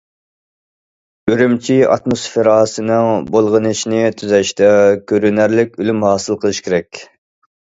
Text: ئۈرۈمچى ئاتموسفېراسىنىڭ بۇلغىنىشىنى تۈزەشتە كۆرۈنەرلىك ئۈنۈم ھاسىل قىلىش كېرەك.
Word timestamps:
ئۈرۈمچى 1.33 1.75
ئاتموسفېراسىنىڭ 1.95 3.11
بۇلغىنىشىنى 3.35 4.01
تۈزەشتە 4.23 4.71
كۆرۈنەرلىك 5.13 5.79
ئۈنۈم 5.83 6.03
ھاسىل 6.09 6.41
قىلىش 6.43 6.65
كېرەك. 6.71 7.05